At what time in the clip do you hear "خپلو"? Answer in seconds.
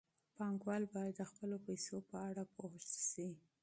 1.29-1.55